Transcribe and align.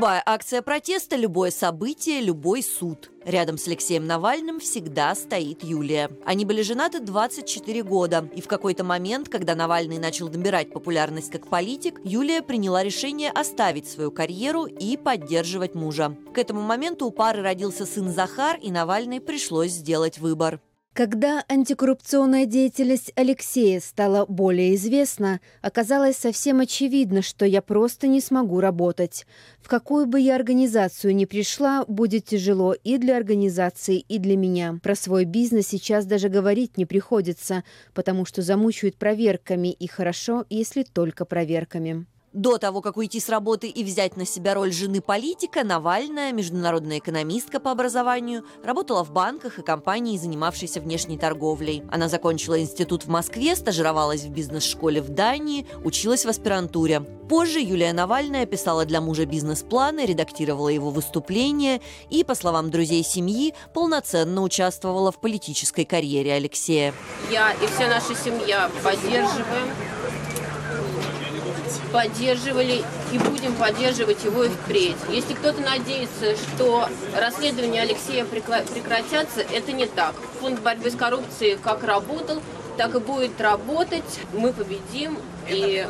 Любая 0.00 0.22
акция 0.24 0.62
протеста, 0.62 1.14
любое 1.14 1.50
событие, 1.50 2.22
любой 2.22 2.62
суд. 2.62 3.10
Рядом 3.26 3.58
с 3.58 3.68
Алексеем 3.68 4.06
Навальным 4.06 4.58
всегда 4.58 5.14
стоит 5.14 5.62
Юлия. 5.62 6.10
Они 6.24 6.46
были 6.46 6.62
женаты 6.62 7.00
24 7.00 7.82
года, 7.82 8.26
и 8.34 8.40
в 8.40 8.48
какой-то 8.48 8.82
момент, 8.82 9.28
когда 9.28 9.54
Навальный 9.54 9.98
начал 9.98 10.30
набирать 10.30 10.72
популярность 10.72 11.30
как 11.30 11.48
политик, 11.48 12.00
Юлия 12.02 12.40
приняла 12.40 12.82
решение 12.82 13.30
оставить 13.30 13.90
свою 13.90 14.10
карьеру 14.10 14.64
и 14.64 14.96
поддерживать 14.96 15.74
мужа. 15.74 16.16
К 16.32 16.38
этому 16.38 16.62
моменту 16.62 17.04
у 17.04 17.10
пары 17.10 17.42
родился 17.42 17.84
сын 17.84 18.08
Захар, 18.08 18.56
и 18.56 18.70
Навальной 18.70 19.20
пришлось 19.20 19.72
сделать 19.72 20.18
выбор. 20.18 20.62
Когда 21.00 21.42
антикоррупционная 21.48 22.44
деятельность 22.44 23.10
Алексея 23.16 23.80
стала 23.80 24.26
более 24.26 24.74
известна, 24.74 25.40
оказалось 25.62 26.18
совсем 26.18 26.60
очевидно, 26.60 27.22
что 27.22 27.46
я 27.46 27.62
просто 27.62 28.06
не 28.06 28.20
смогу 28.20 28.60
работать. 28.60 29.24
В 29.62 29.68
какую 29.68 30.04
бы 30.04 30.20
я 30.20 30.34
организацию 30.34 31.16
ни 31.16 31.24
пришла, 31.24 31.86
будет 31.88 32.26
тяжело 32.26 32.74
и 32.74 32.98
для 32.98 33.16
организации, 33.16 33.98
и 33.98 34.18
для 34.18 34.36
меня. 34.36 34.78
Про 34.82 34.94
свой 34.94 35.24
бизнес 35.24 35.68
сейчас 35.68 36.04
даже 36.04 36.28
говорить 36.28 36.76
не 36.76 36.84
приходится, 36.84 37.64
потому 37.94 38.26
что 38.26 38.42
замучают 38.42 38.96
проверками, 38.96 39.68
и 39.68 39.86
хорошо, 39.86 40.44
если 40.50 40.82
только 40.82 41.24
проверками. 41.24 42.04
До 42.32 42.58
того, 42.58 42.80
как 42.80 42.96
уйти 42.96 43.18
с 43.18 43.28
работы 43.28 43.66
и 43.66 43.82
взять 43.82 44.16
на 44.16 44.24
себя 44.24 44.54
роль 44.54 44.72
жены 44.72 45.00
политика, 45.00 45.64
Навальная, 45.64 46.30
международная 46.30 46.98
экономистка 46.98 47.58
по 47.58 47.72
образованию, 47.72 48.44
работала 48.62 49.04
в 49.04 49.10
банках 49.10 49.58
и 49.58 49.62
компании, 49.62 50.16
занимавшейся 50.16 50.80
внешней 50.80 51.18
торговлей. 51.18 51.82
Она 51.90 52.08
закончила 52.08 52.60
институт 52.60 53.04
в 53.04 53.08
Москве, 53.08 53.56
стажировалась 53.56 54.22
в 54.22 54.30
бизнес-школе 54.30 55.02
в 55.02 55.08
Дании, 55.08 55.66
училась 55.82 56.24
в 56.24 56.28
аспирантуре. 56.28 57.00
Позже 57.00 57.58
Юлия 57.58 57.92
Навальная 57.92 58.46
писала 58.46 58.84
для 58.84 59.00
мужа 59.00 59.26
бизнес-планы, 59.26 60.06
редактировала 60.06 60.68
его 60.68 60.90
выступления 60.90 61.80
и, 62.10 62.22
по 62.22 62.36
словам 62.36 62.70
друзей 62.70 63.02
семьи, 63.02 63.54
полноценно 63.74 64.42
участвовала 64.42 65.10
в 65.10 65.20
политической 65.20 65.84
карьере 65.84 66.34
Алексея. 66.34 66.94
Я 67.28 67.52
и 67.54 67.66
вся 67.66 67.88
наша 67.88 68.14
семья 68.14 68.70
поддерживаем 68.84 69.68
поддерживали 71.92 72.82
и 73.12 73.18
будем 73.18 73.54
поддерживать 73.54 74.24
его 74.24 74.44
и 74.44 74.48
впредь. 74.48 74.96
Если 75.08 75.34
кто-то 75.34 75.60
надеется, 75.60 76.36
что 76.36 76.88
расследования 77.16 77.82
Алексея 77.82 78.24
прекратятся, 78.24 79.40
это 79.40 79.72
не 79.72 79.86
так. 79.86 80.14
Фонд 80.40 80.60
борьбы 80.60 80.90
с 80.90 80.96
коррупцией 80.96 81.58
как 81.62 81.84
работал, 81.84 82.40
так 82.76 82.94
и 82.94 82.98
будет 82.98 83.40
работать. 83.40 84.20
Мы 84.32 84.52
победим, 84.52 85.18
и 85.48 85.86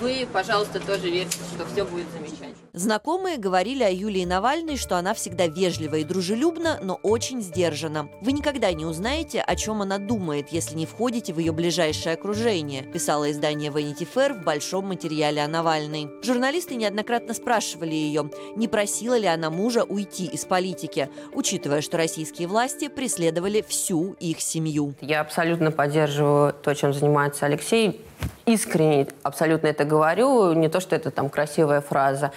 вы, 0.00 0.28
пожалуйста, 0.32 0.80
тоже 0.80 1.10
верьте, 1.10 1.38
что 1.54 1.66
все 1.66 1.84
будет 1.84 2.06
замечательно. 2.12 2.51
Знакомые 2.74 3.36
говорили 3.36 3.82
о 3.82 3.90
Юлии 3.90 4.24
Навальной, 4.24 4.78
что 4.78 4.96
она 4.96 5.12
всегда 5.12 5.46
вежлива 5.46 5.96
и 5.96 6.04
дружелюбна, 6.04 6.78
но 6.82 6.94
очень 7.02 7.42
сдержана. 7.42 8.08
Вы 8.22 8.32
никогда 8.32 8.72
не 8.72 8.86
узнаете, 8.86 9.42
о 9.42 9.56
чем 9.56 9.82
она 9.82 9.98
думает, 9.98 10.48
если 10.48 10.74
не 10.76 10.86
входите 10.86 11.34
в 11.34 11.38
ее 11.38 11.52
ближайшее 11.52 12.14
окружение, 12.14 12.84
писала 12.84 13.30
издание 13.30 13.70
Vanity 13.70 14.08
Fair 14.10 14.32
в 14.32 14.42
большом 14.42 14.86
материале 14.86 15.42
о 15.42 15.48
Навальной. 15.48 16.08
Журналисты 16.22 16.76
неоднократно 16.76 17.34
спрашивали 17.34 17.92
ее, 17.94 18.30
не 18.56 18.68
просила 18.68 19.18
ли 19.18 19.26
она 19.26 19.50
мужа 19.50 19.84
уйти 19.84 20.24
из 20.24 20.46
политики, 20.46 21.10
учитывая, 21.34 21.82
что 21.82 21.98
российские 21.98 22.48
власти 22.48 22.88
преследовали 22.88 23.62
всю 23.68 24.16
их 24.18 24.40
семью. 24.40 24.94
Я 25.02 25.20
абсолютно 25.20 25.72
поддерживаю 25.72 26.54
то, 26.54 26.72
чем 26.72 26.94
занимается 26.94 27.44
Алексей 27.44 28.00
искренне 28.46 29.06
абсолютно 29.22 29.68
это 29.68 29.84
говорю, 29.84 30.52
не 30.52 30.68
то, 30.68 30.80
что 30.80 30.96
это 30.96 31.10
там 31.10 31.28
красивая 31.28 31.80
фраза. 31.80 32.32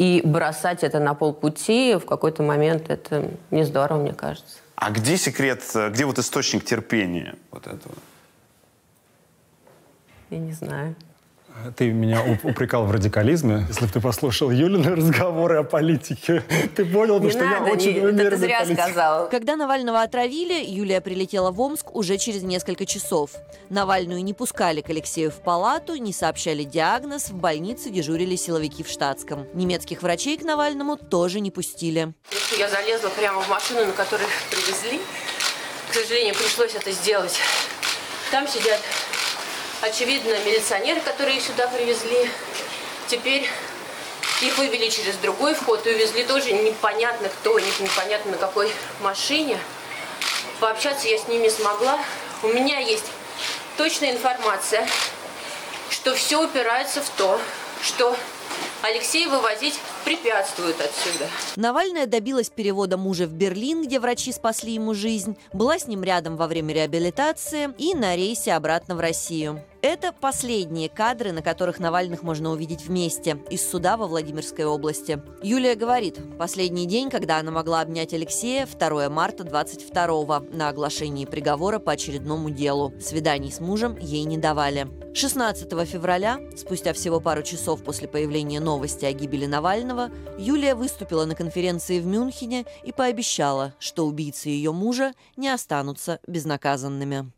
И 0.00 0.22
бросать 0.24 0.82
это 0.82 0.98
на 0.98 1.12
полпути 1.12 1.94
в 1.96 2.06
какой-то 2.06 2.42
момент 2.42 2.88
это 2.88 3.30
не 3.50 3.64
здорово, 3.64 4.00
мне 4.00 4.14
кажется. 4.14 4.56
А 4.74 4.90
где 4.90 5.18
секрет, 5.18 5.62
где 5.90 6.06
вот 6.06 6.18
источник 6.18 6.64
терпения 6.64 7.34
вот 7.50 7.66
этого? 7.66 7.94
Я 10.30 10.38
не 10.38 10.52
знаю. 10.52 10.94
Ты 11.76 11.90
меня 11.92 12.22
упрекал 12.42 12.86
в 12.86 12.90
радикализме. 12.90 13.66
Если 13.68 13.84
бы 13.84 13.92
ты 13.92 14.00
послушал 14.00 14.50
Юлины 14.50 14.96
разговоры 14.96 15.56
о 15.56 15.62
политике, 15.62 16.42
ты 16.76 16.84
понял 16.84 17.20
бы, 17.20 17.30
что 17.30 17.44
надо, 17.44 17.66
я 17.66 17.72
очень 17.72 17.94
не, 17.94 18.00
умеренный 18.00 18.30
ты 18.30 18.36
зря 18.36 18.60
политик. 18.60 18.82
сказал. 18.82 19.28
Когда 19.28 19.56
Навального 19.56 20.02
отравили, 20.02 20.64
Юлия 20.64 21.00
прилетела 21.00 21.50
в 21.50 21.60
Омск 21.60 21.94
уже 21.94 22.18
через 22.18 22.42
несколько 22.42 22.86
часов. 22.86 23.32
Навальную 23.68 24.24
не 24.24 24.32
пускали 24.32 24.80
к 24.80 24.88
Алексею 24.90 25.30
в 25.30 25.36
палату, 25.42 25.96
не 25.96 26.12
сообщали 26.12 26.64
диагноз, 26.64 27.30
в 27.30 27.36
больнице 27.36 27.90
дежурили 27.90 28.36
силовики 28.36 28.82
в 28.82 28.88
штатском. 28.88 29.46
Немецких 29.54 30.02
врачей 30.02 30.38
к 30.38 30.42
Навальному 30.42 30.96
тоже 30.96 31.40
не 31.40 31.50
пустили. 31.50 32.14
Я 32.58 32.68
залезла 32.68 33.08
прямо 33.10 33.40
в 33.40 33.48
машину, 33.48 33.84
на 33.86 33.92
которой 33.92 34.26
привезли. 34.50 35.00
К 35.90 35.94
сожалению, 35.94 36.34
пришлось 36.34 36.74
это 36.74 36.90
сделать. 36.92 37.38
Там 38.30 38.46
сидят 38.46 38.80
Очевидно, 39.82 40.36
милиционеры, 40.44 41.00
которые 41.00 41.38
их 41.38 41.42
сюда 41.42 41.66
привезли, 41.68 42.30
теперь 43.08 43.48
их 44.42 44.58
вывели 44.58 44.88
через 44.88 45.16
другой 45.16 45.54
вход 45.54 45.86
и 45.86 45.90
увезли 45.90 46.24
тоже 46.24 46.52
непонятно 46.52 47.28
кто, 47.28 47.58
непонятно 47.58 48.32
на 48.32 48.36
какой 48.36 48.70
машине. 49.00 49.58
Пообщаться 50.60 51.08
я 51.08 51.18
с 51.18 51.28
ними 51.28 51.48
смогла. 51.48 51.98
У 52.42 52.48
меня 52.48 52.78
есть 52.78 53.06
точная 53.78 54.12
информация, 54.12 54.86
что 55.88 56.14
все 56.14 56.44
упирается 56.44 57.00
в 57.00 57.08
то, 57.10 57.40
что 57.82 58.14
Алексей 58.82 59.26
вывозить 59.26 59.78
препятствуют 60.04 60.80
отсюда. 60.80 61.26
Навальная 61.56 62.06
добилась 62.06 62.50
перевода 62.50 62.96
мужа 62.96 63.26
в 63.26 63.32
Берлин, 63.32 63.84
где 63.84 63.98
врачи 63.98 64.32
спасли 64.32 64.72
ему 64.72 64.94
жизнь, 64.94 65.36
была 65.52 65.78
с 65.78 65.86
ним 65.86 66.02
рядом 66.02 66.36
во 66.36 66.46
время 66.46 66.74
реабилитации 66.74 67.70
и 67.78 67.94
на 67.94 68.16
рейсе 68.16 68.52
обратно 68.52 68.94
в 68.94 69.00
Россию. 69.00 69.62
Это 69.82 70.12
последние 70.12 70.90
кадры, 70.90 71.32
на 71.32 71.40
которых 71.40 71.78
Навальных 71.78 72.22
можно 72.22 72.50
увидеть 72.50 72.84
вместе, 72.84 73.38
из 73.48 73.66
суда 73.66 73.96
во 73.96 74.06
Владимирской 74.06 74.66
области. 74.66 75.22
Юлия 75.42 75.74
говорит, 75.74 76.18
последний 76.38 76.84
день, 76.84 77.08
когда 77.08 77.38
она 77.38 77.50
могла 77.50 77.80
обнять 77.80 78.12
Алексея, 78.12 78.66
2 78.66 79.08
марта 79.08 79.42
22 79.42 80.40
на 80.52 80.68
оглашении 80.68 81.24
приговора 81.24 81.78
по 81.78 81.92
очередному 81.92 82.50
делу. 82.50 82.92
Свиданий 83.00 83.50
с 83.50 83.60
мужем 83.60 83.96
ей 83.96 84.24
не 84.24 84.36
давали. 84.36 84.86
16 85.14 85.70
февраля, 85.88 86.40
спустя 86.58 86.92
всего 86.92 87.18
пару 87.18 87.42
часов 87.42 87.82
после 87.82 88.06
появления 88.06 88.60
новости 88.60 89.06
о 89.06 89.12
гибели 89.12 89.46
Навального, 89.46 90.10
Юлия 90.38 90.74
выступила 90.74 91.24
на 91.24 91.34
конференции 91.34 92.00
в 92.00 92.06
Мюнхене 92.06 92.66
и 92.84 92.92
пообещала, 92.92 93.72
что 93.78 94.06
убийцы 94.06 94.50
ее 94.50 94.72
мужа 94.72 95.14
не 95.38 95.48
останутся 95.48 96.20
безнаказанными. 96.26 97.32